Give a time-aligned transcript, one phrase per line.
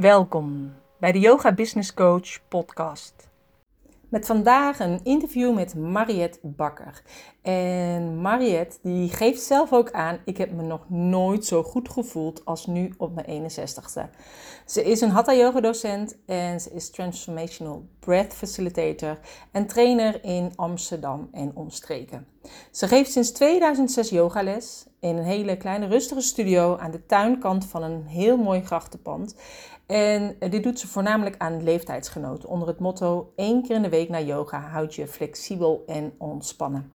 [0.00, 3.28] Welkom bij de Yoga Business Coach podcast.
[4.08, 7.02] Met vandaag een interview met Mariette Bakker.
[7.42, 12.44] En Mariette die geeft zelf ook aan, ik heb me nog nooit zo goed gevoeld
[12.44, 14.10] als nu op mijn 61ste.
[14.66, 19.18] Ze is een Hatha yoga docent en ze is Transformational Breath Facilitator
[19.52, 22.26] en trainer in Amsterdam en omstreken.
[22.70, 27.82] Ze geeft sinds 2006 yogales in een hele kleine rustige studio aan de tuinkant van
[27.82, 29.34] een heel mooi grachtenpand.
[29.90, 34.08] En dit doet ze voornamelijk aan leeftijdsgenoten onder het motto: één keer in de week
[34.08, 36.90] naar yoga houd je flexibel en ontspannen.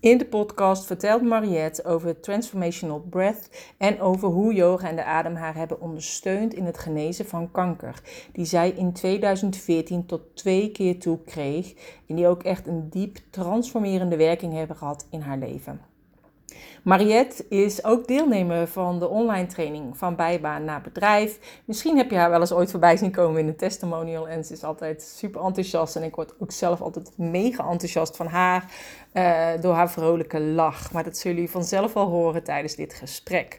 [0.00, 5.34] In de podcast vertelt Mariette over Transformational Breath en over hoe yoga en de adem
[5.34, 10.98] haar hebben ondersteund in het genezen van kanker, die zij in 2014 tot twee keer
[10.98, 11.74] toe kreeg
[12.08, 15.91] en die ook echt een diep transformerende werking hebben gehad in haar leven.
[16.82, 21.60] Mariette is ook deelnemer van de online training van bijbaan naar bedrijf.
[21.64, 24.52] Misschien heb je haar wel eens ooit voorbij zien komen in een testimonial en ze
[24.52, 28.72] is altijd super enthousiast en ik word ook zelf altijd mega enthousiast van haar
[29.12, 30.92] uh, door haar vrolijke lach.
[30.92, 33.58] Maar dat zullen jullie vanzelf wel horen tijdens dit gesprek.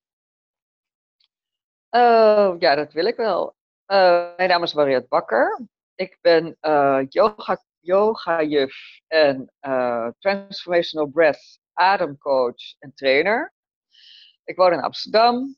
[1.91, 3.57] Uh, ja, dat wil ik wel.
[4.37, 5.67] mijn naam is Mariette Bakker.
[5.95, 6.57] Ik ben
[7.09, 9.53] yoga, yoga juf en
[10.19, 13.55] transformational breath ademcoach en trainer.
[14.47, 15.57] Ik woon in Amsterdam.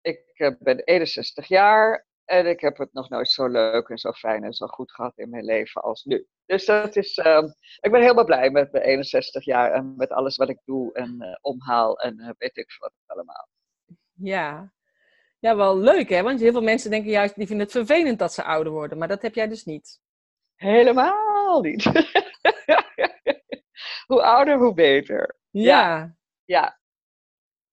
[0.00, 4.12] Ik uh, ben 61 jaar en ik heb het nog nooit zo leuk en zo
[4.12, 6.26] fijn en zo goed gehad in mijn leven als nu.
[6.46, 7.42] Dus dat is, uh,
[7.80, 11.16] ik ben helemaal blij met mijn 61 jaar en met alles wat ik doe en
[11.18, 13.48] uh, omhaal en weet ik wat allemaal.
[14.12, 14.72] Ja.
[15.38, 18.32] ja, wel leuk hè, want heel veel mensen denken juist, die vinden het vervelend dat
[18.32, 20.00] ze ouder worden, maar dat heb jij dus niet.
[20.54, 21.84] Helemaal niet.
[24.06, 25.36] hoe ouder, hoe beter.
[25.50, 25.80] Ja.
[25.80, 26.16] Ja.
[26.44, 26.80] Ja,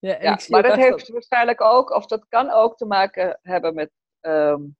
[0.00, 3.90] ja maar dat heeft waarschijnlijk ook, of dat kan ook te maken hebben met
[4.20, 4.76] um,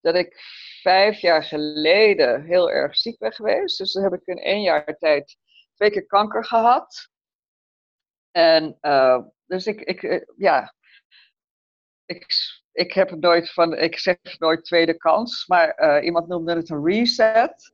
[0.00, 0.40] dat ik
[0.82, 3.78] vijf jaar geleden heel erg ziek ben geweest.
[3.78, 5.36] Dus dan heb ik in één jaar tijd
[5.74, 7.08] twee keer kanker gehad.
[8.30, 10.74] En uh, dus ik, ik ja,
[12.04, 12.26] ik,
[12.72, 16.70] ik heb het nooit van, ik zeg nooit tweede kans, maar uh, iemand noemde het
[16.70, 17.72] een reset.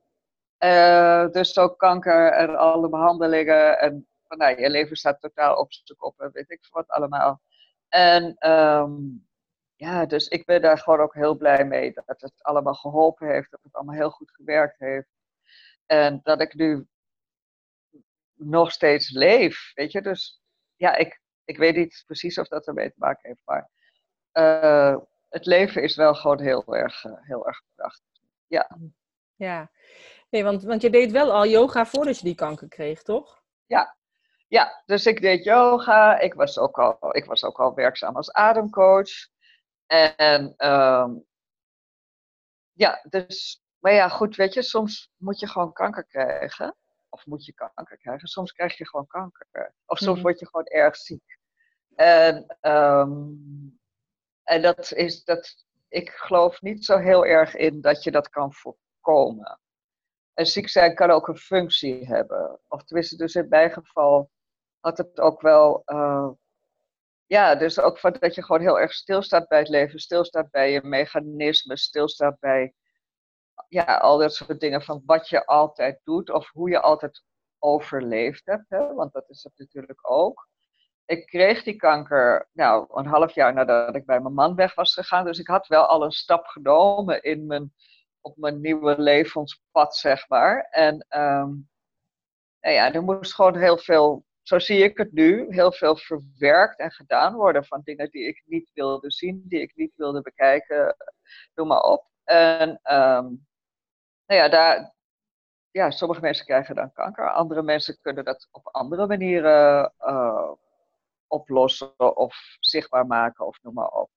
[0.63, 5.73] Uh, dus ook kanker en alle behandelingen en van nou, je leven staat totaal op
[5.73, 7.41] zijn kop en weet ik wat allemaal.
[7.87, 9.27] En um,
[9.75, 13.51] ja, dus ik ben daar gewoon ook heel blij mee dat het allemaal geholpen heeft,
[13.51, 15.09] dat het allemaal heel goed gewerkt heeft.
[15.85, 16.87] En dat ik nu
[18.33, 20.01] nog steeds leef, weet je.
[20.01, 20.41] Dus
[20.75, 23.69] ja, ik, ik weet niet precies of dat ermee te maken heeft, maar
[24.33, 24.97] uh,
[25.29, 28.21] het leven is wel gewoon heel erg, uh, heel erg prachtig.
[28.47, 28.77] Ja.
[29.35, 29.71] Ja,
[30.29, 33.43] nee, want, want je deed wel al yoga voordat je die kanker kreeg, toch?
[33.65, 33.95] Ja,
[34.51, 36.19] ja, dus ik deed yoga.
[36.19, 39.09] Ik was ook al, ik was ook al werkzaam als ademcoach.
[39.85, 41.25] En um,
[42.71, 46.75] ja, dus, maar ja, goed, weet je, soms moet je gewoon kanker krijgen.
[47.09, 48.27] Of moet je kanker krijgen.
[48.27, 49.73] Soms krijg je gewoon kanker.
[49.85, 50.23] Of soms mm.
[50.23, 51.39] word je gewoon erg ziek.
[51.95, 53.79] En, um,
[54.43, 58.53] en dat is, dat, ik geloof niet zo heel erg in dat je dat kan
[58.53, 59.59] voorkomen.
[60.33, 62.59] En ziek zijn kan ook een functie hebben.
[62.67, 64.31] Of tenminste, dus in mijn geval
[64.81, 65.81] had het ook wel.
[65.85, 66.29] Uh,
[67.25, 70.71] ja, dus ook van dat je gewoon heel erg stilstaat bij het leven, stilstaat bij
[70.71, 72.73] je mechanismen, stilstaat bij
[73.67, 77.23] ja, al dat soort dingen van wat je altijd doet of hoe je altijd
[77.59, 78.69] overleefd hebt.
[78.69, 78.93] Hè?
[78.93, 80.49] Want dat is het natuurlijk ook.
[81.05, 84.93] Ik kreeg die kanker nou, een half jaar nadat ik bij mijn man weg was
[84.93, 85.25] gegaan.
[85.25, 87.73] Dus ik had wel al een stap genomen in mijn,
[88.21, 90.67] op mijn nieuwe levenspad, zeg maar.
[90.69, 91.69] En um,
[92.61, 96.79] nou ja, er moest gewoon heel veel, zo zie ik het nu, heel veel verwerkt
[96.79, 100.95] en gedaan worden van dingen die ik niet wilde zien, die ik niet wilde bekijken,
[101.55, 102.09] noem maar op.
[102.23, 103.47] En um,
[104.25, 104.93] nou ja, daar,
[105.71, 110.51] ja, sommige mensen krijgen dan kanker, andere mensen kunnen dat op andere manieren uh,
[111.27, 114.09] oplossen of zichtbaar maken of noem maar op.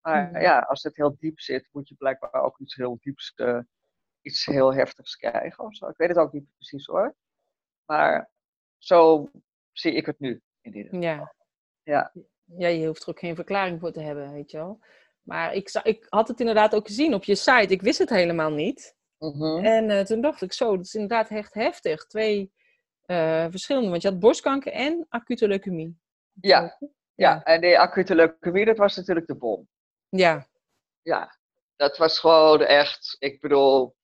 [0.00, 0.40] Maar hmm.
[0.40, 3.58] ja, als het heel diep zit, moet je blijkbaar ook iets heel dieps, uh,
[4.20, 5.88] iets heel heftigs krijgen of zo.
[5.88, 7.16] Ik weet het ook niet precies hoor.
[7.84, 8.30] Maar
[8.78, 9.30] zo
[9.80, 11.00] zie ik het nu in geval.
[11.00, 11.34] Ja.
[11.82, 12.12] Ja.
[12.44, 14.80] ja, je hoeft er ook geen verklaring voor te hebben, weet je wel.
[15.22, 17.72] Maar ik, ik had het inderdaad ook gezien op je site.
[17.72, 18.96] Ik wist het helemaal niet.
[19.18, 19.64] Mhm.
[19.64, 22.06] En uh, toen dacht ik zo, dat is inderdaad echt heftig.
[22.06, 22.52] Twee
[23.06, 25.98] uh, verschillende, want je had borstkanker en acute leukemie.
[26.40, 26.60] Ja.
[26.60, 27.42] ja, ja.
[27.42, 29.68] en die acute leukemie, dat was natuurlijk de bom.
[30.08, 30.48] Ja.
[31.02, 31.38] Ja,
[31.76, 33.96] dat was gewoon echt, ik bedoel,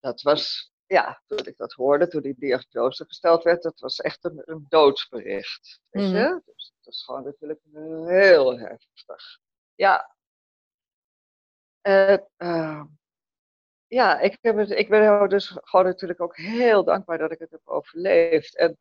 [0.00, 4.24] dat was, ja, toen ik dat hoorde, toen die diagnose gesteld werd, dat was echt
[4.24, 5.80] een, een doodsbericht.
[5.90, 6.28] Weet je?
[6.28, 6.42] Mm.
[6.44, 7.60] Dus dat is gewoon natuurlijk
[8.04, 9.38] heel heftig.
[9.74, 10.14] Ja.
[11.82, 12.84] Uh, uh,
[13.86, 17.50] ja, ik, heb het, ik ben dus gewoon natuurlijk ook heel dankbaar dat ik het
[17.50, 18.56] heb overleefd.
[18.56, 18.78] En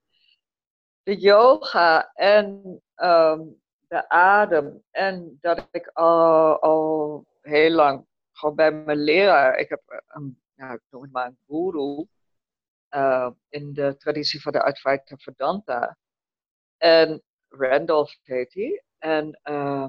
[1.03, 2.61] de yoga en
[2.95, 9.69] um, de adem en dat ik al, al heel lang gewoon bij mijn leraar, ik
[9.69, 12.05] heb een, ja, ik noem het maar een guru
[12.89, 15.97] uh, in de traditie van de Advaita Vedanta.
[16.77, 18.83] En Randolph heet hij.
[18.97, 19.87] En uh,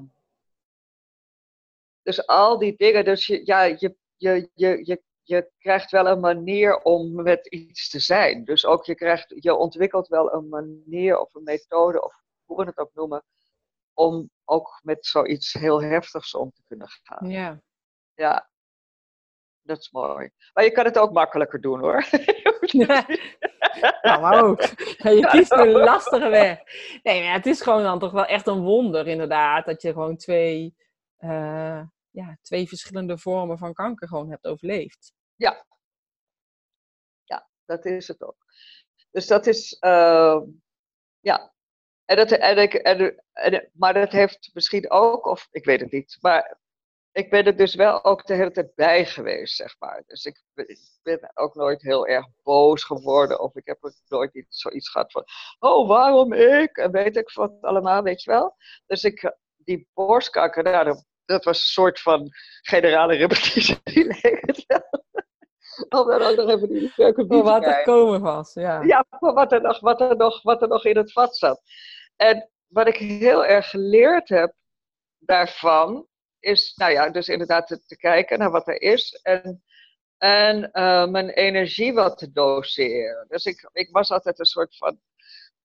[2.02, 6.20] dus al die dingen, dus je, ja, je, je, je, je je krijgt wel een
[6.20, 8.44] manier om met iets te zijn.
[8.44, 12.14] Dus ook je, krijgt, je ontwikkelt wel een manier of een methode, of
[12.44, 13.24] hoe we het ook noemen,
[13.92, 17.30] om ook met zoiets heel heftigs om te kunnen gaan.
[17.30, 17.62] Ja.
[18.14, 18.50] Ja,
[19.62, 20.30] dat is mooi.
[20.52, 22.04] Maar je kan het ook makkelijker doen hoor.
[22.60, 23.06] Ja.
[24.02, 24.60] Nou, maar ook.
[25.18, 26.58] Je kiest een lastige weg.
[27.02, 30.16] Nee, maar het is gewoon dan toch wel echt een wonder inderdaad, dat je gewoon
[30.16, 30.74] twee...
[31.18, 31.82] Uh
[32.12, 35.12] ja, twee verschillende vormen van kanker gewoon hebt overleefd.
[35.36, 35.66] Ja.
[37.24, 38.36] Ja, dat is het ook.
[39.10, 40.40] Dus dat is, uh,
[41.20, 41.52] ja.
[42.04, 45.90] En dat, en ik, en, en, maar dat heeft misschien ook, of ik weet het
[45.90, 46.60] niet, maar
[47.12, 50.02] ik ben er dus wel ook de hele tijd bij geweest, zeg maar.
[50.06, 54.34] Dus ik, ik ben ook nooit heel erg boos geworden, of ik heb ook nooit
[54.34, 55.24] iets, zoiets gehad van,
[55.58, 56.76] oh, waarom ik?
[56.76, 58.56] En weet ik wat allemaal, weet je wel.
[58.86, 62.28] Dus ik, die borstkanker, nou, dat was een soort van
[62.62, 63.80] generale repetitie.
[65.88, 68.82] Om dan ook nog even die Voor wat er komen was, ja.
[68.82, 71.62] Ja, voor wat er, nog, wat, er nog, wat er nog in het vat zat.
[72.16, 74.54] En wat ik heel erg geleerd heb
[75.18, 76.06] daarvan,
[76.42, 79.12] is, nou ja, dus inderdaad te, kijken naar wat er is.
[79.22, 79.62] En,
[80.16, 83.26] en uh, mijn energie wat te doseren.
[83.28, 85.00] Dus ik, ik was altijd een soort van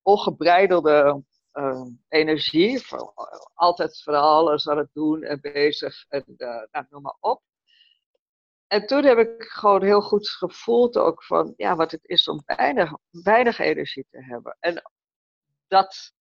[0.01, 2.79] ongebreidelde uh, energie.
[2.79, 3.13] Voor,
[3.53, 7.41] altijd van alles aan het doen en bezig en uh, nou, noem maar op.
[8.67, 12.41] En toen heb ik gewoon heel goed gevoeld ook van ja, wat het is om
[12.45, 14.57] weinig, weinig energie te hebben.
[14.59, 14.81] En
[15.67, 16.13] dat,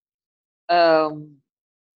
[0.66, 1.44] um,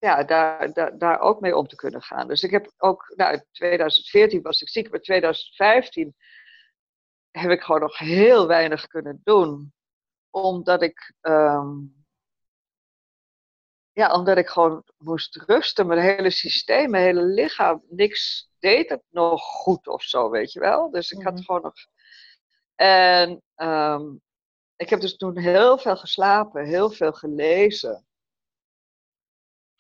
[0.01, 2.29] ja, daar, daar, daar ook mee om te kunnen gaan.
[2.29, 6.15] Dus ik heb ook, nou, in 2014 was ik ziek, maar 2015
[7.31, 9.73] heb ik gewoon nog heel weinig kunnen doen.
[10.31, 12.01] Omdat ik um,
[13.93, 15.87] ja, omdat ik gewoon moest rusten.
[15.87, 20.61] Mijn hele systeem, mijn hele lichaam, niks deed het nog goed of zo, weet je
[20.61, 20.91] wel.
[20.91, 21.43] Dus ik had mhm.
[21.43, 21.75] gewoon nog.
[22.75, 24.21] En um,
[24.77, 28.07] ik heb dus toen heel veel geslapen, heel veel gelezen.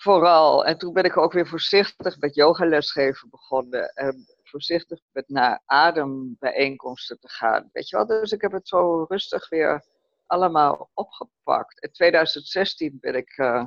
[0.02, 0.64] Vooral.
[0.64, 3.92] En toen ben ik ook weer voorzichtig met yogalesgeven begonnen.
[3.94, 7.68] En voorzichtig met naar adembijeenkomsten te gaan.
[7.72, 9.84] Weet je wel, dus ik heb het zo rustig weer
[10.26, 11.82] allemaal opgepakt.
[11.82, 13.38] In 2016 ben ik.
[13.38, 13.66] Uh,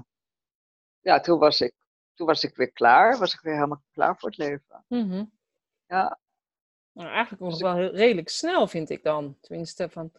[1.02, 1.74] ja, toen was ik,
[2.14, 3.18] toen was ik weer klaar.
[3.18, 4.86] Was ik weer helemaal klaar voor het leven.
[4.88, 5.32] Mm
[5.88, 6.20] Ja.
[6.92, 9.38] Nou, eigenlijk nog dus wel heel, redelijk snel, vind ik dan.
[9.42, 10.12] Tenminste, van...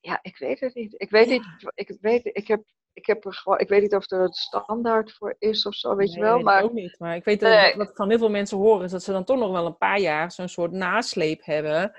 [0.00, 0.94] Ja, ik weet het niet.
[0.96, 1.44] Ik weet niet.
[1.74, 5.12] Ik weet, ik heb, ik heb er gewoon, ik weet niet of er een standaard
[5.12, 6.34] voor is of zo, weet nee, je wel.
[6.36, 6.98] Weet maar ik ook niet.
[6.98, 9.38] Maar ik weet dat wat van heel veel mensen horen, is dat ze dan toch
[9.38, 11.96] nog wel een paar jaar zo'n soort nasleep hebben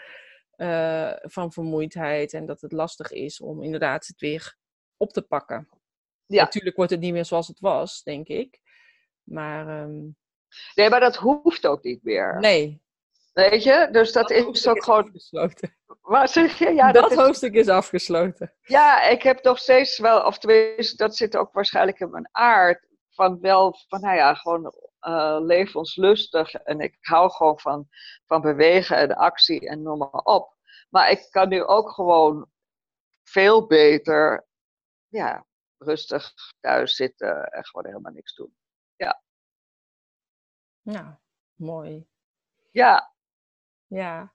[0.57, 2.33] uh, van vermoeidheid.
[2.33, 4.57] En dat het lastig is om inderdaad het weer
[4.97, 5.69] op te pakken.
[6.25, 6.43] Ja.
[6.43, 8.59] Natuurlijk wordt het niet meer zoals het was, denk ik.
[9.23, 9.83] Maar.
[9.83, 10.15] Um...
[10.75, 12.39] Nee, maar dat hoeft ook niet meer.
[12.39, 12.81] Nee.
[13.33, 15.03] Weet je, dus dat, is ook gewoon.
[15.03, 15.75] Afgesloten.
[16.23, 16.73] Zeg je?
[16.73, 18.53] Ja, dat, hoofdstuk is afgesloten.
[18.61, 22.87] Ja, ik heb nog steeds wel, of tenminste, dat zit ook waarschijnlijk in mijn aard.
[23.09, 26.53] Van wel, van nou ja, gewoon uh, levenslustig.
[26.53, 27.87] En ik hou gewoon van,
[28.25, 30.55] van bewegen en actie en noem maar op.
[30.89, 32.49] Maar ik kan nu ook gewoon
[33.23, 34.47] veel beter,
[35.07, 35.45] ja,
[35.77, 38.55] rustig thuis zitten en gewoon helemaal niks doen.
[38.95, 39.21] Ja.
[40.81, 41.15] Nou,
[41.55, 42.07] mooi.
[42.71, 43.12] Ja.
[43.93, 44.33] Ja.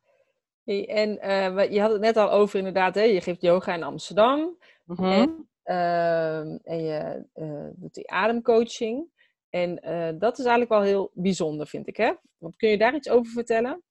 [0.65, 3.03] En uh, je had het net al over inderdaad, hè?
[3.03, 4.59] je geeft yoga in Amsterdam.
[4.85, 9.11] Mm en, uh, en, je uh, doet die ademcoaching.
[9.51, 11.97] En uh, dat is eigenlijk wel heel bijzonder, vind ik.
[11.97, 12.13] Hè?
[12.39, 13.83] Want kun je daar iets over vertellen?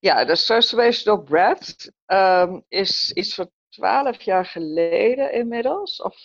[0.00, 6.02] Ja, de Transformational Breath um, is iets van twaalf jaar geleden inmiddels.
[6.02, 6.16] Of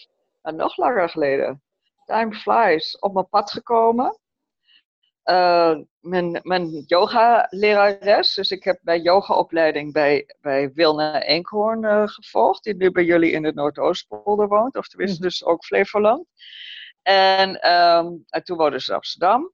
[0.44, 1.64] uh, nog langer geleden.
[2.06, 3.00] Time flies.
[3.00, 4.20] Op mijn pad gekomen.
[5.26, 12.64] Uh, mijn, mijn yoga-lerares, dus ik heb bij yogaopleiding bij, bij Wilne Eenkhoorn uh, gevolgd,
[12.64, 15.24] die nu bij jullie in het Noordoostpolder woont, of tenminste mm.
[15.24, 16.26] dus ook Flevoland.
[17.02, 19.52] En, um, en toen woonde ze in Amsterdam.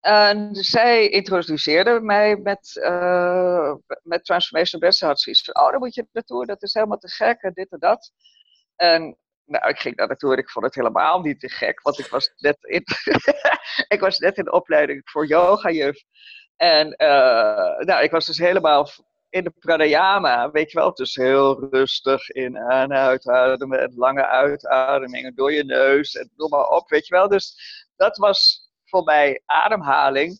[0.00, 4.98] En zij introduceerde mij met, uh, met Transformation Best.
[4.98, 7.52] Ze had zoiets van, oh, dan moet je naartoe, dat is helemaal te gek en
[7.52, 8.12] dit en dat.
[8.76, 11.98] En nou, ik ging daar naartoe en ik vond het helemaal niet te gek, want
[11.98, 12.84] ik was net in,
[13.94, 16.02] ik was net in de opleiding voor yoga-juf.
[16.56, 18.88] En uh, nou, ik was dus helemaal
[19.32, 25.34] in de pranayama, weet je wel, dus heel rustig in en uitademen en lange uitademingen
[25.34, 27.28] door je neus en noem maar op, weet je wel.
[27.28, 27.56] Dus
[27.96, 30.38] dat was voor mij ademhaling.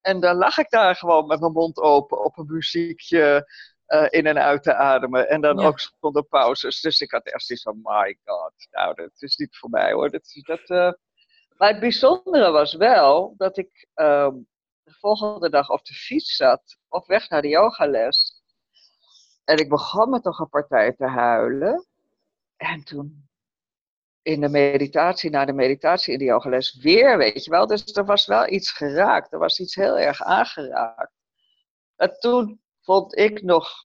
[0.00, 3.46] En dan lag ik daar gewoon met mijn mond open op een muziekje
[3.90, 5.28] uh, in en uit te ademen.
[5.28, 6.80] En dan ook zonder pauzes.
[6.80, 10.10] Dus ik had echt iets van, my god, nou, dat is niet voor mij hoor.
[10.10, 10.92] Dat, dat, uh...
[11.56, 14.30] Maar het bijzondere was wel dat ik uh,
[14.82, 18.42] de volgende dag op de fiets zat, op weg naar de yogales.
[19.44, 21.86] En ik begon met toch een partij te huilen.
[22.56, 23.28] En toen
[24.22, 27.66] in de meditatie, na de meditatie in de yogales, weer, weet je wel.
[27.66, 29.32] Dus er was wel iets geraakt.
[29.32, 31.12] Er was iets heel erg aangeraakt.
[31.96, 33.84] En toen vond ik nog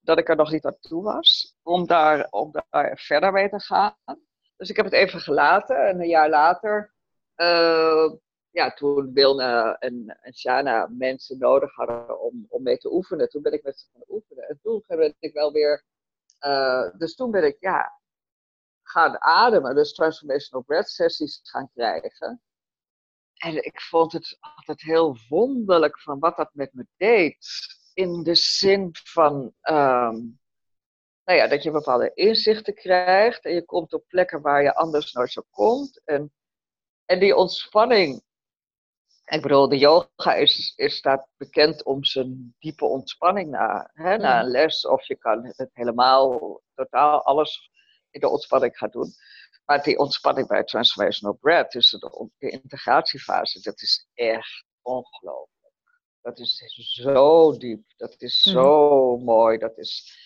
[0.00, 3.60] dat ik er nog niet aan toe was om daar, om daar verder mee te
[3.60, 3.96] gaan.
[4.56, 5.86] Dus ik heb het even gelaten.
[5.86, 6.94] En een jaar later,
[7.36, 8.12] uh,
[8.50, 13.52] ja, toen Wilne en, Shana mensen nodig hadden om, om mee te oefenen, toen ben
[13.52, 14.48] ik met ze gaan oefenen.
[14.48, 15.84] En toen ben ik wel weer,
[16.40, 18.00] uh, dus toen ben ik, ja,
[18.82, 22.42] gaan ademen, dus transformational breath sessies gaan krijgen.
[23.36, 28.34] En ik vond het altijd heel wonderlijk van wat dat met me deed in de
[28.34, 30.40] zin van um,
[31.24, 35.12] nou ja, dat je bepaalde inzichten krijgt en je komt op plekken waar je anders
[35.12, 36.00] nooit zo komt.
[36.04, 36.32] En,
[37.04, 38.22] en die ontspanning.
[39.24, 44.40] Ik bedoel, de yoga is, is staat bekend om zijn diepe ontspanning na, hè, na
[44.40, 44.86] een les.
[44.86, 47.70] Of je kan het helemaal, totaal alles
[48.10, 49.12] in de ontspanning gaan doen.
[49.64, 55.51] Maar die ontspanning bij Transformational Breath, dus de, de integratiefase, dat is echt ongelooflijk.
[56.22, 57.84] Dat is zo diep.
[57.96, 58.54] Dat is mhm.
[58.54, 59.58] zo mooi.
[59.58, 60.20] Dat is...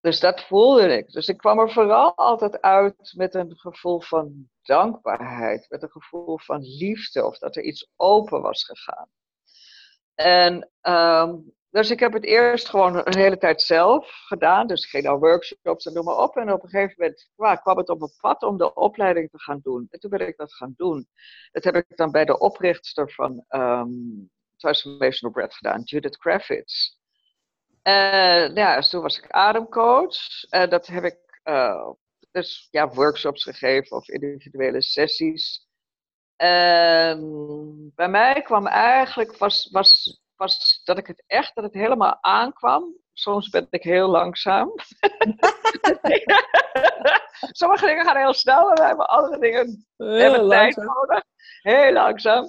[0.00, 1.12] Dus dat voelde ik.
[1.12, 5.66] Dus ik kwam er vooral altijd uit met een gevoel van dankbaarheid.
[5.68, 7.24] Met een gevoel van liefde.
[7.24, 9.08] Of dat er iets open was gegaan.
[10.14, 14.66] En um, dus ik heb het eerst gewoon een hele tijd zelf gedaan.
[14.66, 16.36] Dus ik ging naar workshops en noem maar op.
[16.36, 17.30] En op een gegeven moment
[17.62, 19.86] kwam het op mijn pad om de opleiding te gaan doen.
[19.90, 21.08] En toen ben ik dat gaan doen.
[21.52, 26.90] Dat heb ik dan bij de oprichter van um, Transformational Breath gedaan, Judith Kravitz.
[27.82, 30.44] En ja, dus toen was ik ademcoach.
[30.50, 31.90] En dat heb ik uh,
[32.30, 35.68] dus ja, workshops gegeven of individuele sessies.
[36.36, 40.22] En bij mij kwam eigenlijk, was, was
[40.84, 43.02] dat ik het echt, dat het helemaal aankwam.
[43.12, 44.74] Soms ben ik heel langzaam.
[47.60, 51.22] Sommige dingen gaan heel snel en wij hebben andere dingen heel hebben tijd nodig.
[51.62, 52.46] Heel langzaam.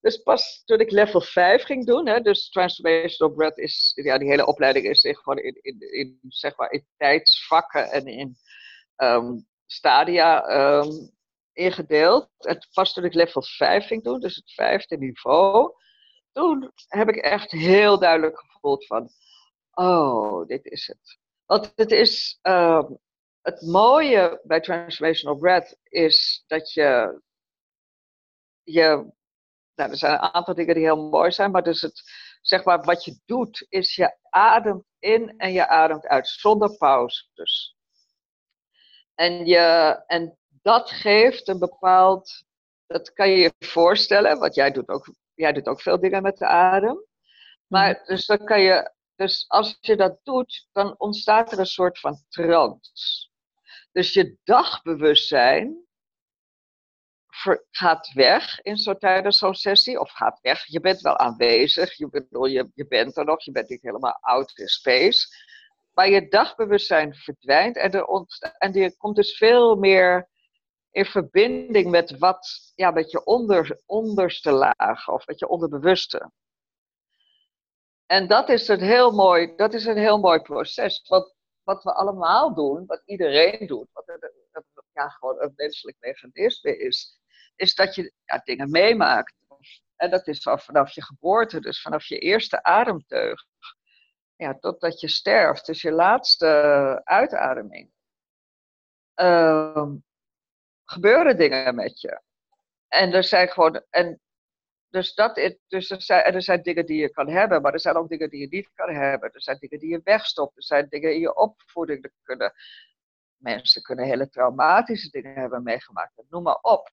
[0.00, 4.28] Dus pas toen ik level 5 ging doen, hè, dus Transformational Breath is, ja, die
[4.28, 8.36] hele opleiding is gewoon in, in, in, zeg maar in tijdsvakken en in
[8.96, 11.10] um, stadia um,
[11.52, 12.28] ingedeeld.
[12.38, 15.72] En pas toen ik level 5 ging doen, dus het vijfde niveau,
[16.32, 19.10] toen heb ik echt heel duidelijk gevoeld van,
[19.70, 21.18] oh, dit is het.
[21.46, 22.90] Want het is, uh,
[23.40, 27.20] het mooie bij Transformational Breath is dat je,
[28.62, 29.12] je,
[29.74, 32.02] nou, er zijn een aantal dingen die heel mooi zijn, maar dus het,
[32.40, 37.24] zeg maar, wat je doet is je ademt in en je ademt uit, zonder pauze
[37.34, 37.76] dus.
[39.14, 39.58] En, je,
[40.06, 42.44] en dat geeft een bepaald,
[42.86, 45.06] dat kan je je voorstellen, wat jij doet ook
[45.38, 47.04] jij doet ook veel dingen met de adem.
[47.66, 48.04] Maar mhm.
[48.04, 52.22] dus dan kan je, dus als je dat doet, dan ontstaat er een soort van
[52.28, 53.28] trance.
[53.92, 55.86] Dus je dagbewustzijn
[57.70, 60.64] gaat weg in zo, tijdens zo'n sessie, of gaat weg.
[60.66, 64.18] Je bent wel aanwezig, je, bedoel, je, je bent er nog, je bent niet helemaal
[64.20, 65.26] out in space.
[65.92, 68.26] Maar je dagbewustzijn verdwijnt en er,
[68.58, 70.28] en er komt dus veel meer
[70.90, 76.30] in verbinding met wat, ja, met je onder, onderste laag of met je onderbewuste.
[78.06, 81.04] En dat is een heel mooi, dat is een heel mooi proces.
[81.08, 84.04] Want wat we allemaal doen, wat iedereen doet, wat
[84.92, 87.20] ja, gewoon een menselijk mechanisme is,
[87.56, 89.34] is dat je ja, dingen meemaakt.
[89.96, 93.44] En dat is vanaf je geboorte, dus vanaf je eerste ademteug,
[94.36, 96.46] ja, totdat je sterft, dus je laatste
[97.04, 97.90] uitademing.
[99.16, 99.92] Uh,
[100.90, 102.20] gebeuren dingen met je.
[102.88, 103.82] En er zijn gewoon.
[103.90, 104.20] En
[104.90, 107.80] dus dat is, dus er, zijn, er zijn dingen die je kan hebben, maar er
[107.80, 109.32] zijn ook dingen die je niet kan hebben.
[109.32, 110.56] Er zijn dingen die je wegstopt.
[110.56, 112.04] Er zijn dingen in je opvoeding.
[112.04, 112.52] Er kunnen,
[113.36, 116.12] mensen kunnen hele traumatische dingen hebben meegemaakt.
[116.28, 116.90] Noem maar op.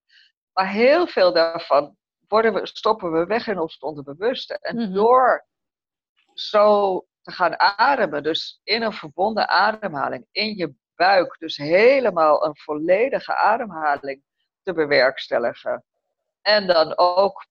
[0.54, 1.98] Maar heel veel daarvan
[2.28, 4.60] worden we, stoppen we weg in ons onderbewuste.
[4.60, 4.94] En mhm.
[4.94, 5.46] door
[6.34, 12.58] zo te gaan ademen, dus in een verbonden ademhaling, in je buik, dus helemaal een
[12.58, 14.24] volledige ademhaling
[14.64, 15.84] te bewerkstelligen.
[16.42, 17.46] En dan ook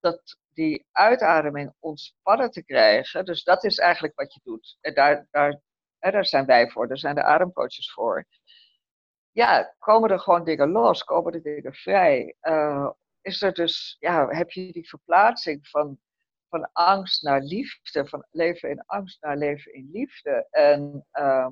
[0.00, 3.24] dat die uitademing ontspannen te krijgen.
[3.24, 4.78] Dus dat is eigenlijk wat je doet.
[4.80, 5.60] En daar, daar,
[5.98, 8.26] daar zijn wij voor, daar zijn de ademcoaches voor.
[9.32, 12.36] Ja, komen er gewoon dingen los, komen er dingen vrij.
[12.42, 15.98] Uh, is er dus, ja, heb je die verplaatsing van,
[16.48, 20.46] van angst naar liefde, van leven in angst naar leven in liefde.
[20.50, 21.46] En uh,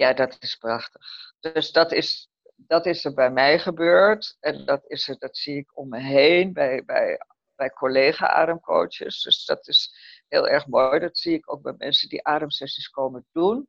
[0.00, 1.02] ja, dat is prachtig.
[1.40, 4.36] Dus dat is, dat is er bij mij gebeurd.
[4.40, 7.18] En dat, is er, dat zie ik om me heen bij, bij,
[7.54, 9.22] bij collega-ademcoaches.
[9.22, 9.94] Dus dat is
[10.28, 11.00] heel erg mooi.
[11.00, 13.68] Dat zie ik ook bij mensen die ademsessies komen doen.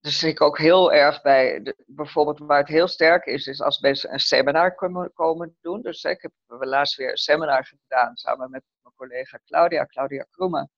[0.00, 3.80] Dat zie ik ook heel erg bij, bijvoorbeeld waar het heel sterk is, is als
[3.80, 5.82] mensen een seminar komen, komen doen.
[5.82, 10.70] Dus ik heb laatst weer een seminar gedaan samen met mijn collega Claudia, Claudia Kroemen.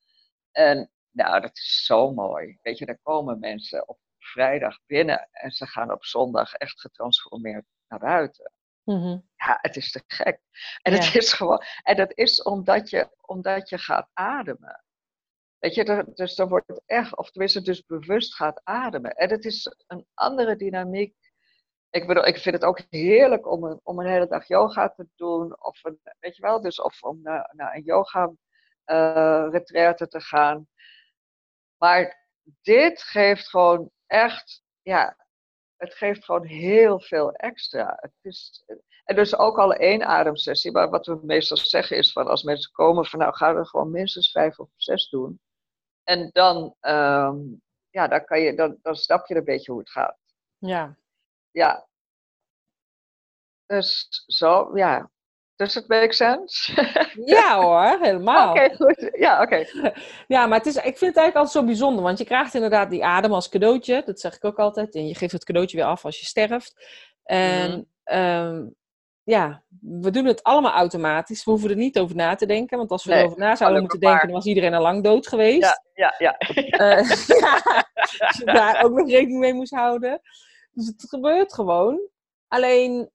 [0.50, 2.58] En nou, dat is zo mooi.
[2.62, 7.64] Weet je, daar komen mensen op vrijdag binnen en ze gaan op zondag echt getransformeerd
[7.88, 8.52] naar buiten.
[8.84, 9.18] Mhm.
[9.36, 10.40] Ja, het is te gek.
[10.82, 14.84] En, het is gewoon, en dat is omdat je, omdat je gaat ademen.
[15.58, 19.10] Weet je, dus dan wordt het echt, of tenminste dus bewust gaat ademen.
[19.10, 21.16] En het is een andere dynamiek.
[21.90, 25.08] Ik bedoel, ik vind het ook heerlijk om een, om een hele dag yoga te
[25.14, 25.62] doen.
[25.62, 28.32] Of een, weet je wel, dus of om naar, naar een yoga
[28.86, 30.68] uh, retraite te gaan.
[31.76, 32.28] Maar
[32.62, 35.16] dit geeft gewoon echt, ja,
[35.76, 37.96] het geeft gewoon heel veel extra.
[38.00, 38.64] Het is,
[39.04, 42.72] en dus ook al één ademsessie, maar wat we meestal zeggen is van als mensen
[42.72, 45.40] komen van nou gaan we gewoon minstens vijf of zes doen.
[46.04, 47.38] En dan, ehm,
[47.90, 50.18] ja, dan, kan je, dan, dan snap je een beetje hoe het gaat.
[50.58, 50.96] Ja.
[51.50, 51.86] Ja.
[53.66, 55.10] Dus zo, ja.
[55.56, 56.72] Does it make sense?
[57.34, 58.50] ja hoor, helemaal.
[58.50, 59.10] Oké, goed.
[59.12, 59.64] Ja, oké.
[60.26, 62.90] Ja, maar het is, ik vind het eigenlijk altijd zo bijzonder, want je krijgt inderdaad
[62.90, 64.02] die adem als cadeautje.
[64.04, 64.94] Dat zeg ik ook altijd.
[64.94, 66.74] En je geeft het cadeautje weer af als je sterft.
[67.22, 68.66] En ehm,
[69.22, 71.44] ja, we doen het allemaal automatisch.
[71.44, 72.78] We hoeven er niet over na te denken.
[72.78, 75.80] Want als we erover na zouden moeten denken, dan was iedereen al lang dood geweest.
[75.94, 76.36] Ja, ja, ja.
[76.54, 77.62] Uh, ja
[78.26, 80.20] als je daar ook nog rekening mee moest houden.
[80.70, 82.00] Dus het gebeurt gewoon.
[82.48, 83.10] Alleen,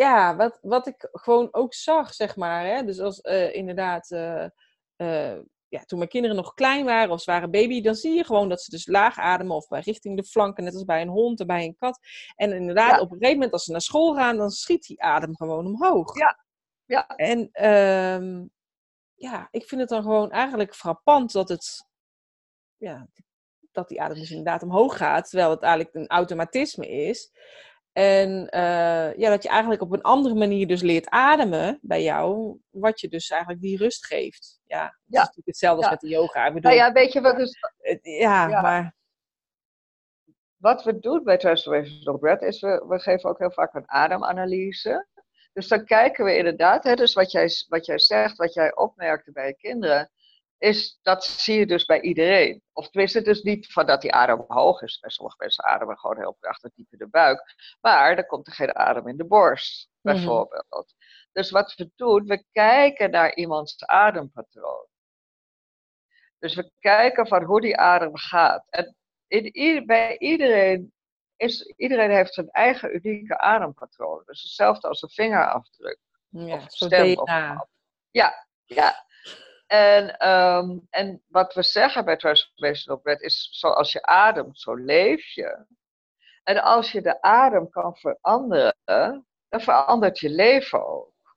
[0.00, 2.66] ja, wat, wat ik gewoon ook zag, zeg maar.
[2.66, 7.30] Hè, dus als uh, inderdaad, uh, ja, toen mijn kinderen nog klein waren of ze
[7.30, 10.24] waren baby, dan zie je gewoon dat ze dus laag ademen of bij richting de
[10.24, 11.98] flanken, net als bij een hond en bij een kat.
[12.36, 15.36] En inderdaad, op een gegeven moment als ze naar school gaan, dan schiet die adem
[15.36, 16.18] gewoon omhoog.
[16.18, 16.44] Ja,
[16.84, 17.06] ja.
[17.06, 17.66] En
[18.22, 18.50] um,
[19.14, 21.86] ja, ik vind het dan gewoon eigenlijk frappant dat het,
[22.76, 23.08] ja,
[23.72, 27.30] dat die adem dus inderdaad omhoog gaat, terwijl het eigenlijk een automatisme is.
[27.92, 32.58] En uh, ja, dat je eigenlijk op een andere manier dus leert ademen bij jou,
[32.70, 34.60] wat je dus eigenlijk die rust geeft.
[34.64, 35.20] Ja, dat ja.
[35.20, 36.46] is natuurlijk hetzelfde als met de yoga.
[36.46, 37.58] Ik bedoel, nou ja, weet je wat dus...
[38.02, 38.94] Ja, ja, maar...
[40.56, 43.90] Wat we doen bij Transformation of Breath is, we, we geven ook heel vaak een
[43.90, 45.06] ademanalyse.
[45.52, 49.32] Dus dan kijken we inderdaad, hè, dus wat jij, wat jij zegt, wat jij opmerkte
[49.32, 50.10] bij je kinderen,
[50.60, 52.62] is, dat zie je dus bij iedereen.
[52.72, 54.98] Of tenminste, dus niet van dat die adem hoog is.
[54.98, 57.54] Bij sommige mensen ademen gewoon heel prachtig diep in de buik.
[57.80, 60.14] Maar dan komt er geen adem in de borst, mhm.
[60.14, 60.94] bijvoorbeeld.
[61.32, 64.86] Dus wat we doen, we kijken naar iemands adempatroon.
[66.38, 68.64] Dus we kijken van hoe die adem gaat.
[68.68, 68.94] En
[69.52, 70.92] in, bij iedereen,
[71.36, 74.22] is, iedereen heeft zijn eigen unieke adempatroon.
[74.26, 75.98] Dus hetzelfde als een vingerafdruk.
[76.28, 77.18] Ja, of stem.
[77.18, 77.30] Of,
[78.10, 79.08] ja, Ja.
[79.70, 85.26] En, ehm, en wat we zeggen bij Transformational Breath is, zoals je ademt, zo leef
[85.26, 85.64] je.
[86.42, 91.36] En als je de adem kan veranderen, dan verandert je leven ook.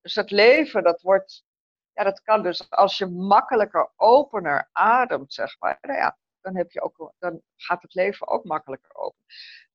[0.00, 1.44] Dus dat leven, dat wordt,
[1.92, 5.78] ja, dat kan dus als je makkelijker, opener ademt, zeg maar.
[5.80, 9.24] Nou ja, dan, heb je ook, dan gaat het leven ook makkelijker open.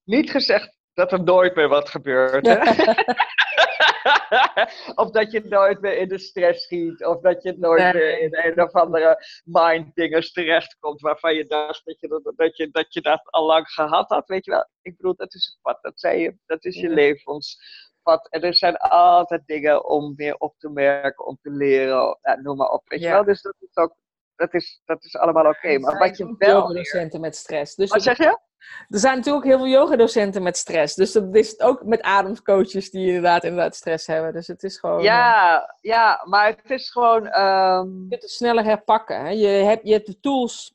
[0.04, 2.45] Niet gezegd dat er nooit meer wat gebeurt.
[2.45, 2.56] Hè?
[5.02, 7.06] of dat je nooit meer in de stress schiet.
[7.06, 11.02] Of dat je nooit meer in een of andere mind dingers terechtkomt.
[11.02, 14.28] Waarvan je dacht dat je dat, je, dat je dat al lang gehad had.
[14.28, 14.68] Weet je wel.
[14.82, 15.78] Ik bedoel, dat is het pad.
[15.82, 16.36] Dat zei je.
[16.46, 16.94] Dat is je ja.
[16.94, 18.28] levenspad.
[18.30, 21.26] En er zijn altijd dingen om weer op te merken.
[21.26, 22.20] Om te leren.
[22.42, 22.90] Noem maar op.
[22.90, 23.24] Weet je wel.
[23.24, 23.96] Dus dat is ook
[24.36, 25.80] dat is, dat is allemaal oké.
[25.80, 26.74] Maar wat je wel.
[26.74, 27.76] docenten met stress.
[27.76, 28.40] Dus wat zeg je?
[28.89, 30.95] Er zijn natuurlijk ook heel veel yogadocenten met stress.
[30.95, 34.34] Dus dat is het ook met ademcoaches die inderdaad, inderdaad stress hebben.
[34.34, 35.02] Dus het is gewoon...
[35.04, 37.39] Ja, uh, ja maar het is gewoon...
[37.39, 38.02] Um...
[38.02, 39.19] Je kunt het sneller herpakken.
[39.19, 39.30] Hè?
[39.30, 40.74] Je, hebt, je hebt de tools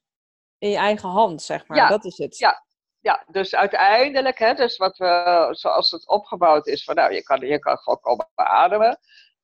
[0.59, 1.79] in je eigen hand, zeg maar.
[1.79, 2.39] Ja, dat is het.
[2.39, 2.65] Ja,
[3.01, 7.41] ja, dus uiteindelijk, hè, dus wat we, zoals het opgebouwd is, van nou, je kan,
[7.41, 8.99] je kan gewoon komen ademen.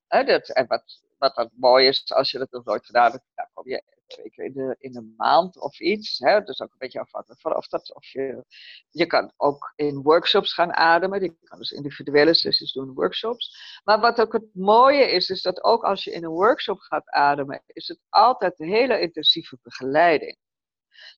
[0.07, 0.83] Hè, dat, en wat,
[1.17, 4.47] wat dan mooi is, als je dat nog nooit gedaan hebt, dan kom je twee
[4.47, 6.19] in de, in de maand of iets.
[6.19, 6.41] Hè?
[6.41, 7.93] Dus ook een beetje afhankelijk van of dat.
[7.95, 8.45] Of je,
[8.89, 11.21] je kan ook in workshops gaan ademen.
[11.21, 13.55] Je kan dus individuele sessies doen, workshops.
[13.83, 17.09] Maar wat ook het mooie is, is dat ook als je in een workshop gaat
[17.09, 20.37] ademen, is het altijd een hele intensieve begeleiding.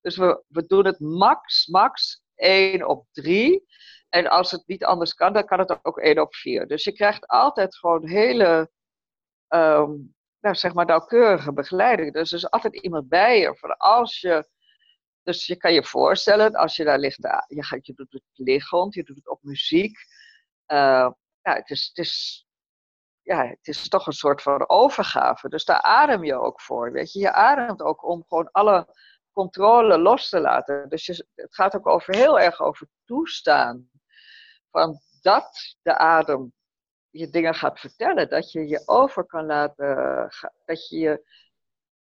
[0.02, 3.66] Dus we, we doen het max, max 1 op 3.
[4.10, 6.68] En als het niet anders kan, dan kan het ook 1 op 4.
[6.68, 8.70] Dus je krijgt altijd gewoon hele
[9.50, 10.15] um,
[10.46, 12.14] nou, zeg maar nauwkeurige begeleiding.
[12.14, 13.58] Dus er is altijd iemand bij je.
[13.58, 14.50] Voor als je,
[15.24, 18.94] dus je kan je voorstellen, als je daar ligt, je, gaat, je doet het liggend,
[18.94, 19.98] je doet het op muziek.
[20.68, 21.10] Uh,
[21.42, 22.46] het is, het is,
[23.22, 25.50] ja, het is toch een soort van overgave.
[25.50, 26.92] Dus daar adem je ook voor.
[26.92, 28.96] Weet je, je ademt ook om gewoon alle
[29.32, 30.90] controle los te laten.
[30.90, 33.90] Dus je, het gaat ook over, heel erg over toestaan.
[34.72, 36.54] Van dat de adem
[37.18, 38.30] je dingen gaat vertellen.
[38.30, 40.30] Dat je je over kan laten,
[40.66, 41.24] dat je je,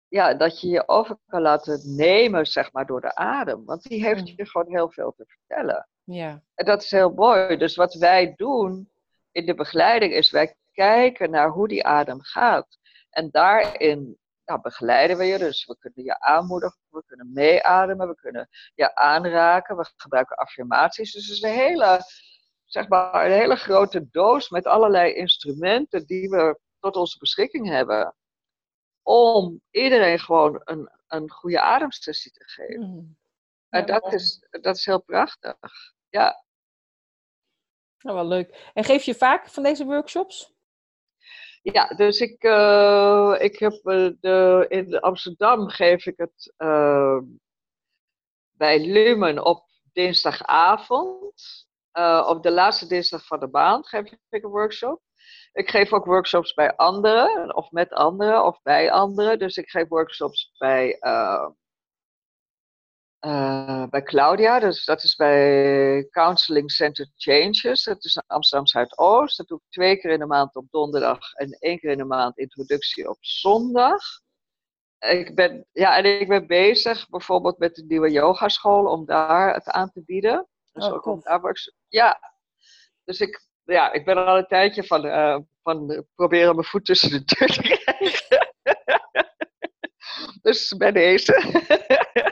[0.08, 3.65] ja, dat je je over kan laten nemen, zeg maar, door de adem.
[3.65, 4.34] Want die heeft mm.
[4.36, 5.88] je gewoon heel veel te vertellen.
[6.04, 6.43] Ja.
[6.56, 7.58] En dat is heel mooi.
[7.58, 8.91] Dus wat wij doen
[9.32, 12.78] in de begeleiding is, wij kijken naar hoe die adem gaat.
[13.10, 15.38] En daarin nou, begeleiden we je.
[15.38, 21.12] Dus we kunnen je aanmoedigen, we kunnen meeademen, we kunnen je aanraken, we gebruiken affirmaties.
[21.12, 21.99] Dus het is een hele
[22.73, 28.15] zeg maar, een hele grote doos met allerlei instrumenten die we tot onze beschikking hebben.
[29.01, 32.89] Om iedereen gewoon een, een goede ademsessie te geven.
[32.89, 33.17] Mm.
[33.69, 35.59] En dat is, dat is heel prachtig.
[36.09, 36.45] Ja.
[37.99, 38.71] Nou, wel leuk.
[38.73, 40.53] En geef je vaak van deze workshops?
[41.62, 47.19] Ja, dus ik, uh, ik heb uh, de, in Amsterdam geef ik het uh,
[48.51, 51.71] bij Lumen op dinsdagavond.
[51.93, 55.01] Uh, op de laatste dinsdag van de maand geef ik een workshop.
[55.53, 59.39] Ik geef ook workshops bij anderen, of met anderen, of bij anderen.
[59.39, 61.49] Dus ik geef workshops bij, uh,
[63.25, 67.84] uh, bij Claudia, dus dat is bij Counseling Center Changes.
[67.84, 69.38] Dat is in Amsterdam Zuidoost.
[69.38, 72.06] Dat doe ik twee keer in de maand op donderdag en één keer in de
[72.06, 74.01] maand introductie op zondag.
[74.99, 79.69] Ik ben, ja, en ik ben bezig bijvoorbeeld met de nieuwe yogaschool om daar het
[79.69, 80.47] aan te bieden.
[80.73, 81.57] Dus oh, ook
[81.88, 82.33] Ja,
[83.03, 87.09] dus ik, ja, ik ben al een tijdje van, uh, van proberen mijn voet tussen
[87.09, 88.53] de deur te krijgen.
[90.41, 91.33] dus bij deze.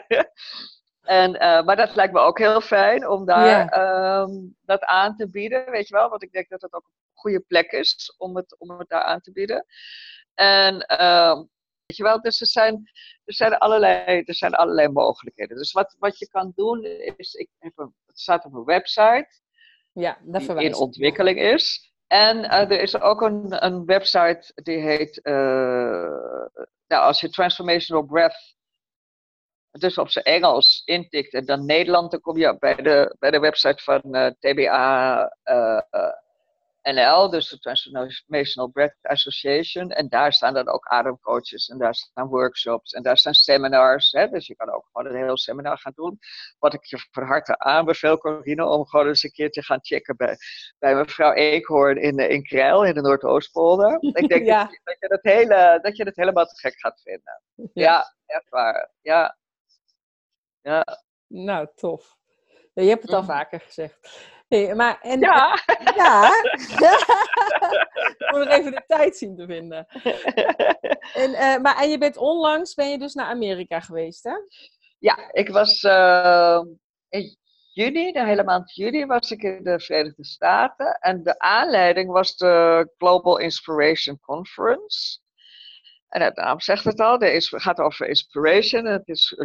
[1.02, 4.22] en, uh, maar dat lijkt me ook heel fijn om daar yeah.
[4.22, 6.10] um, dat aan te bieden, weet je wel.
[6.10, 9.04] Want ik denk dat het ook een goede plek is om het, om het daar
[9.04, 9.66] aan te bieden.
[10.34, 11.50] En um,
[11.92, 12.92] Weet je wel, dus er zijn,
[13.26, 15.58] er zijn, allerlei, er zijn allerlei mogelijkheden.
[15.58, 16.84] Dus wat, wat je kan doen
[17.18, 19.28] is, ik heb een, het staat op een website.
[19.94, 21.94] Ja, dat die in ontwikkeling is.
[22.08, 25.34] En uh, er is ook een, een website die heet, uh,
[26.88, 28.56] nou, als je Transformational Breath
[29.72, 33.40] dus op zijn Engels intikt en dan Nederland, dan kom je bij de, bij de
[33.40, 35.38] website van uh, TBA
[36.82, 39.90] NL, dus de Transformational Breath Association.
[39.90, 44.12] En daar staan dan ook ademcoaches en daar staan workshops en daar staan seminars.
[44.12, 44.28] Hè?
[44.28, 46.20] Dus je kan ook gewoon een heel seminar gaan doen.
[46.60, 50.16] Wat ik je van harte aanbeveel, Corine, om gewoon eens een keer te gaan checken
[50.16, 50.38] bij,
[50.80, 53.98] bij mevrouw Eekhoorn in, in Krijl, in de Noordoostpolder.
[54.22, 54.64] Ik denk ja.
[54.64, 57.42] dat, dat, je dat, hele, dat je het helemaal te gek gaat vinden.
[57.56, 58.92] Ja, ja echt waar.
[59.02, 59.38] Ja.
[60.62, 60.86] ja.
[61.28, 62.18] Nou, tof.
[62.74, 63.28] je hebt het al mm.
[63.28, 64.30] vaker gezegd.
[64.52, 65.60] Nee, maar, en, ja.
[65.96, 66.30] ja.
[68.32, 69.86] moet nog even de tijd zien te vinden.
[71.14, 74.34] En, uh, maar, en je bent onlangs, ben je dus naar Amerika geweest, hè?
[75.00, 76.62] Ja, ik was uh,
[77.10, 77.38] in
[77.74, 80.98] juni, de hele maand juni, was ik in de Verenigde Staten.
[81.00, 85.20] En de aanleiding was de Global Inspiration Conference.
[86.12, 88.86] En het naam zegt het al, het gaat over inspiration.
[88.86, 89.36] Het is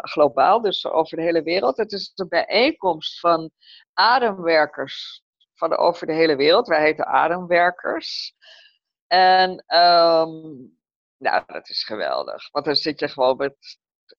[0.00, 1.76] globaal, dus over de hele wereld.
[1.76, 3.50] Het is een bijeenkomst van
[3.92, 5.22] ademwerkers
[5.54, 6.68] van over de hele wereld.
[6.68, 8.34] Wij heten ademwerkers.
[9.06, 10.78] En um,
[11.16, 12.50] nou, dat is geweldig.
[12.50, 13.56] Want dan zit je gewoon met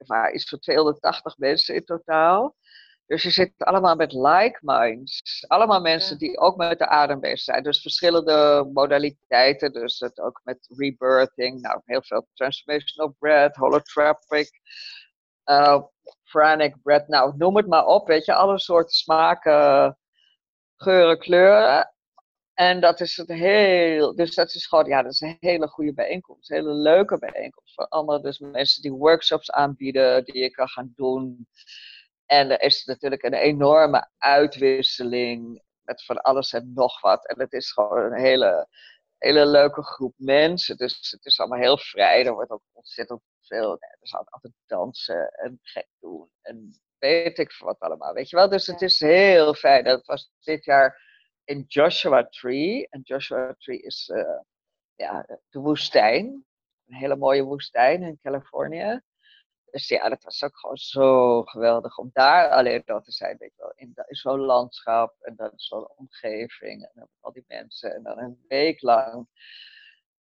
[0.06, 2.56] maar iets van 280 mensen in totaal.
[3.06, 5.44] Dus je zit allemaal met like minds.
[5.48, 7.62] Allemaal mensen die ook met de adem bezig zijn.
[7.62, 9.72] Dus verschillende modaliteiten.
[9.72, 11.60] Dus het ook met rebirthing.
[11.60, 14.50] Nou, heel veel transformational breath, holotropic,
[15.44, 15.82] uh,
[16.30, 17.08] pranic breath.
[17.08, 18.06] Nou, noem het maar op.
[18.06, 19.98] Weet je, alle soorten smaken,
[20.76, 21.92] geuren, kleuren.
[22.54, 25.94] En dat is het heel, dus dat is gewoon, ja, dat is een hele goede
[25.94, 26.50] bijeenkomst.
[26.50, 27.74] Een hele leuke bijeenkomst.
[27.74, 31.46] Voor allemaal dus mensen die workshops aanbieden, die je kan gaan doen.
[32.32, 37.26] En er is natuurlijk een enorme uitwisseling met van alles en nog wat.
[37.28, 38.68] En het is gewoon een hele,
[39.18, 40.76] hele leuke groep mensen.
[40.76, 42.26] Dus het is allemaal heel vrij.
[42.26, 43.72] Er wordt ook ontzettend veel.
[43.72, 46.30] Er is altijd dansen en gek doen.
[46.42, 48.12] En weet ik wat allemaal.
[48.12, 48.48] Weet je wel?
[48.48, 49.84] Dus het is heel fijn.
[49.84, 51.02] Dat was dit jaar
[51.44, 52.86] in Joshua Tree.
[52.88, 54.40] En Joshua Tree is uh,
[54.94, 56.44] ja, de woestijn.
[56.86, 59.00] Een hele mooie woestijn in Californië.
[59.72, 63.36] Dus ja, dat was ook gewoon zo geweldig om daar alleen al te zijn.
[63.38, 67.44] Weet je wel, in, in zo'n landschap en dan zo'n omgeving en dan al die
[67.46, 67.94] mensen.
[67.94, 69.28] En dan een week lang.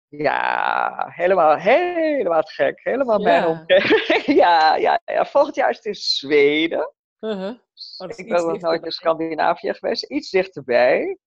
[0.08, 2.80] Ja, helemaal, helemaal gek.
[2.84, 4.26] Helemaal mijn omgeving.
[4.44, 6.94] ja, ja, ja, volgend jaar is het in Zweden.
[7.20, 7.60] Uh -huh.
[7.98, 10.04] oh, ik ben nog nooit in Scandinavië geweest.
[10.04, 11.18] Iets dichterbij.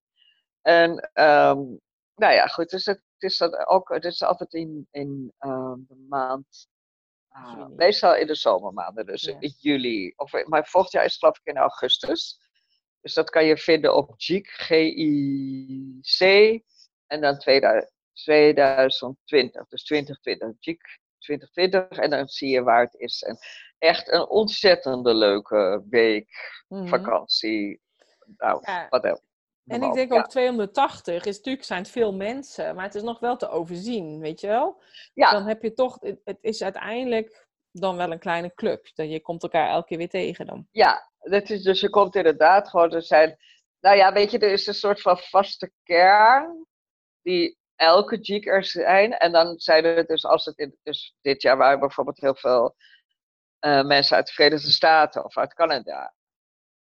[0.61, 1.79] En um,
[2.15, 2.69] nou ja, goed.
[2.69, 6.67] Dus het, is dat ook, het is altijd in, in um, de maand
[7.29, 10.13] Ah, meestal in de zomermaanden, dus in juli.
[10.15, 12.39] Of, maar volgend jaar is het geloof ik in augustus.
[13.01, 16.21] Dus dat kan je vinden op GIC, G-I-C,
[17.07, 23.23] en dan 2020, dus 2020, GIC 2020, en dan zie je waar het is.
[23.23, 23.37] En
[23.77, 26.87] echt een ontzettende leuke week, mhm.
[26.87, 27.81] vakantie,
[28.37, 28.87] nou, ja.
[28.89, 29.21] wat
[29.69, 33.19] en ik denk ook 280 is natuurlijk zijn het veel mensen, maar het is nog
[33.19, 34.81] wel te overzien, weet je wel?
[35.13, 35.31] Ja.
[35.31, 38.89] Dan heb je toch, het is uiteindelijk dan wel een kleine club.
[38.95, 40.67] Dat je komt elkaar elke keer weer tegen dan.
[40.71, 43.37] Ja, dat is, dus je komt inderdaad gewoon, er zijn,
[43.79, 46.65] nou ja, weet je, er is een soort van vaste kern
[47.21, 49.13] die elke jeek er zijn.
[49.17, 52.75] En dan zijn er dus, als het in, dus dit jaar waren bijvoorbeeld heel veel
[53.65, 56.13] uh, mensen uit de Verenigde Staten of uit Canada.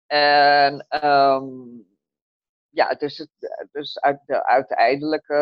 [0.08, 1.89] En um,
[2.70, 3.30] ja, dus, het,
[3.72, 5.34] dus uit de uiteindelijke.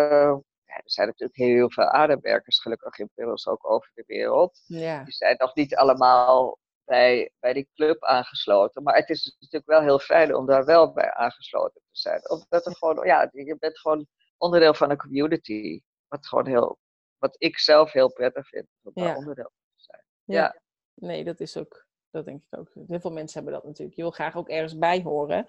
[0.65, 4.61] Ja, er zijn natuurlijk heel veel ademwerkers, gelukkig inmiddels ook over de wereld.
[4.65, 5.03] Ja.
[5.03, 8.83] Die zijn nog niet allemaal bij, bij die club aangesloten.
[8.83, 12.29] Maar het is natuurlijk wel heel fijn om daar wel bij aangesloten te zijn.
[12.29, 15.81] Omdat er gewoon, ja, je bent gewoon onderdeel van een community.
[16.07, 16.77] Wat gewoon heel,
[17.17, 20.03] wat ik zelf heel prettig vind, om daar onderdeel van te zijn.
[20.23, 20.61] ja.
[20.93, 21.86] Nee, dat is ook
[22.17, 22.67] dat denk ik ook.
[22.87, 23.97] Heel veel mensen hebben dat natuurlijk.
[23.97, 25.45] Je wil graag ook ergens bij horen.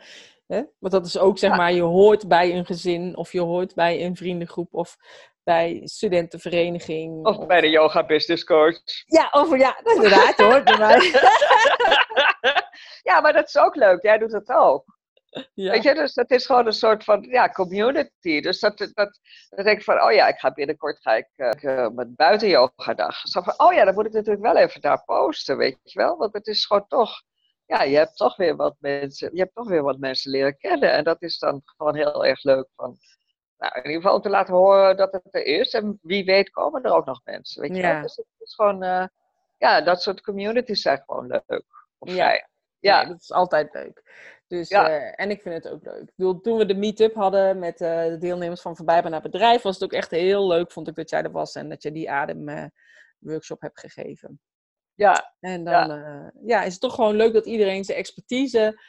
[0.47, 0.63] Hè?
[0.79, 4.05] Want dat is ook, zeg maar, je hoort bij een gezin of je hoort bij
[4.05, 4.97] een vriendengroep of
[5.45, 7.27] bij studentenvereniging.
[7.27, 8.81] Of, bij de yoga business coach.
[9.07, 10.63] Ja, of, ja inderdaad hoor.
[13.11, 14.03] ja, maar dat is ook leuk.
[14.03, 14.98] Jij doet dat ook.
[15.55, 15.71] Ja.
[15.71, 18.41] Weet je, dus dat is gewoon een soort van ja, community.
[18.41, 21.89] Dus dat, dat, dat denk ik van, oh ja, ik ga binnenkort ga ik, uh,
[21.89, 23.21] met buiten yoga dag.
[23.23, 26.17] Zo van, oh ja, dan moet ik natuurlijk wel even daar posten, weet je wel.
[26.17, 27.23] Want het is gewoon toch,
[27.67, 30.93] ja, je hebt toch weer wat mensen, je hebt toch weer wat mensen leren kennen.
[30.93, 32.97] En dat is dan gewoon heel erg leuk van,
[33.59, 35.73] nou, in ieder geval te laten horen dat het er is.
[35.73, 38.03] En wie weet komen er ook nog mensen, weet je wel.
[38.03, 39.07] Dus het is gewoon, uh,
[39.59, 41.63] ja, dat soort communities zijn gewoon leuk.
[41.99, 42.47] Of ja.
[42.81, 43.05] Ja.
[43.05, 44.03] dat is altijd leuk.
[44.49, 46.03] Dus, uh, en ik vind het ook leuk.
[46.03, 49.63] Ik bedoel, toen we de meet-up hadden met uh, de deelnemers van Voorbij naar Bedrijf,
[49.63, 51.93] was het ook echt heel leuk, vond ik, dat jij er was en dat je
[51.93, 54.41] die ademworkshop hebt gegeven.
[54.95, 55.35] Ja.
[55.41, 56.33] En dan ja.
[56.45, 56.63] ja.
[56.63, 58.81] is het toch gewoon leuk dat iedereen zijn expertise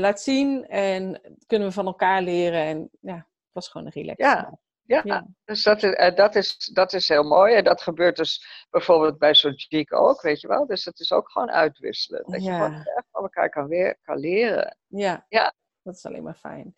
[0.00, 2.62] laat zien en kunnen we van elkaar leren.
[2.62, 4.18] En ja, het was gewoon een relax.
[4.18, 4.58] Ja,
[5.00, 7.54] ja, dus dat is, eh, dat, is, dat is heel mooi.
[7.54, 9.56] En dat gebeurt dus bijvoorbeeld bij zo'n
[9.90, 10.66] ook, weet je wel.
[10.66, 12.24] Dus dat is ook gewoon uitwisselen.
[12.26, 14.76] Dat je gewoon echt van elkaar kan, weer, kan leren.
[14.86, 15.26] Ja.
[15.28, 16.74] ja, dat is alleen maar fijn.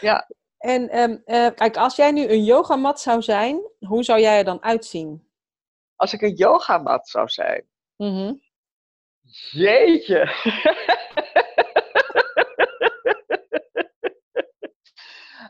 [0.00, 0.28] Ja.
[0.58, 4.44] En ehm, eh, kijk, als jij nu een yogamat zou zijn, hoe zou jij er
[4.44, 5.28] dan uitzien?
[5.96, 7.66] Als ik een yogamat zou zijn?
[7.96, 8.40] Mm.
[9.50, 10.30] Jeetje!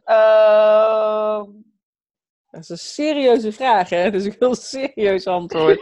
[0.07, 1.51] Ehm,
[2.57, 4.11] dat is een serieuze vraag, hè?
[4.11, 5.81] Dus ik wil een serieus antwoord.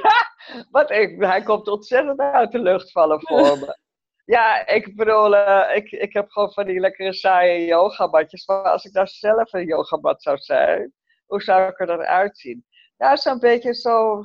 [0.71, 3.79] wat ik, hij komt ontzettend uit de lucht vallen voor me.
[4.25, 8.47] Ja, ik bedoel, uh, ik, ik heb gewoon van die lekkere saaie yogamatjes.
[8.47, 10.93] Maar als ik nou zelf een yogamat zou zijn,
[11.27, 12.65] hoe zou ik er dan uitzien?
[12.97, 14.21] Ja, zo'n beetje zo,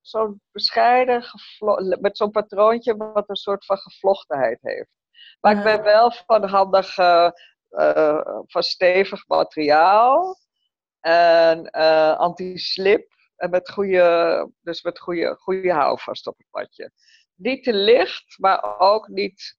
[0.00, 1.24] zo bescheiden,
[2.00, 4.90] met zo'n patroontje wat een soort van gevlochtenheid heeft.
[5.40, 7.30] Maar ik ben wel van handig, uh,
[8.46, 10.36] van stevig materiaal
[11.06, 13.14] en uh, anti-slip.
[13.36, 16.90] En met goede, dus met goede, goede houvast op het padje.
[17.34, 19.56] Niet te licht, maar ook niet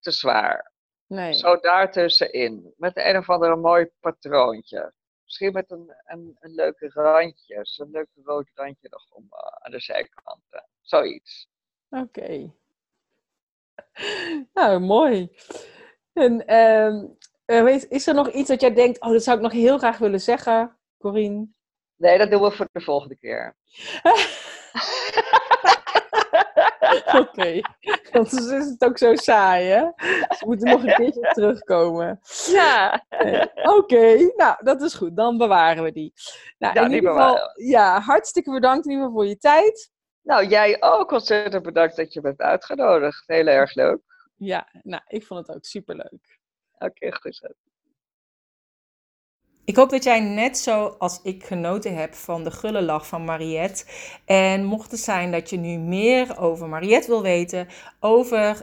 [0.00, 0.72] te zwaar.
[1.06, 1.32] Nee.
[1.32, 2.74] Zo daartussenin.
[2.76, 4.92] Met een of andere mooi patroontje.
[5.24, 7.58] Misschien met een, een, een leuke randje.
[7.62, 10.68] Zo'n leuk rood randje nog om, uh, aan de zijkanten.
[10.80, 11.48] Zoiets.
[11.88, 12.52] Oké.
[14.52, 15.36] Nou, mooi.
[16.12, 16.46] En
[17.50, 19.98] uh, is er nog iets dat jij denkt, oh, dat zou ik nog heel graag
[19.98, 21.48] willen zeggen, Corine?
[21.96, 23.56] Nee, dat doen we voor de volgende keer.
[27.20, 27.60] Oké,
[28.12, 29.86] want dus is het ook zo saai, hè?
[30.36, 32.20] Ze moeten nog een keertje terugkomen.
[32.46, 33.04] Ja.
[33.54, 35.16] Oké, nou, dat is goed.
[35.16, 36.12] Dan bewaren we die.
[36.58, 39.90] Nou, ja, in ieder geval, ja, hartstikke bedankt in ieder geval voor je tijd.
[40.22, 43.22] Nou, jij ook ontzettend bedankt dat je bent uitgenodigd.
[43.26, 44.00] Heel erg leuk.
[44.36, 46.37] Ja, nou, ik vond het ook superleuk.
[46.80, 47.48] Oké, goed zo.
[49.68, 53.24] Ik hoop dat jij net zo als ik genoten hebt van de gulle lach van
[53.24, 53.84] Mariette.
[54.24, 57.68] En mocht het zijn dat je nu meer over Mariette wil weten,
[58.00, 58.60] over uh,